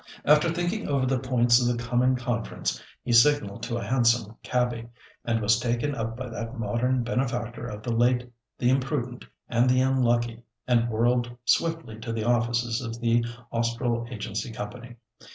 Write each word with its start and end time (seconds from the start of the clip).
After 0.25 0.49
thinking 0.51 0.87
over 0.87 1.05
the 1.05 1.19
points 1.19 1.61
of 1.61 1.67
the 1.67 1.83
coming 1.83 2.15
conference, 2.15 2.81
he 3.03 3.13
signalled 3.13 3.61
to 3.61 3.77
a 3.77 3.83
hansom 3.83 4.35
cabby, 4.41 4.87
and 5.25 5.39
was 5.43 5.59
taken 5.59 5.93
up 5.93 6.17
by 6.17 6.27
that 6.27 6.57
modern 6.57 7.03
benefactor 7.03 7.67
of 7.67 7.83
the 7.83 7.93
late, 7.93 8.27
the 8.57 8.71
imprudent, 8.71 9.25
and 9.47 9.69
the 9.69 9.79
unlucky, 9.81 10.41
and 10.67 10.89
whirled 10.89 11.29
swiftly 11.45 11.99
to 11.99 12.11
the 12.11 12.23
offices 12.25 12.81
of 12.81 12.99
the 12.99 13.23
Austral 13.51 14.07
Agency 14.09 14.51
Company. 14.51 14.95